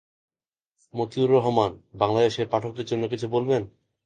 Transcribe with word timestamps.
মতিউর 0.93 1.29
রহমান 1.29 1.71
বাংলাদেশের 1.93 2.47
পাঠকদের 2.47 2.85
জন্য 2.85 3.03
কিছু 3.07 3.27
বলবেন? 3.29 3.61